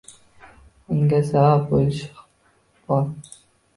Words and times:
Unga 0.95 1.21
sabab 1.29 1.67
bo‘lishi 1.73 2.11
bor. 2.89 3.07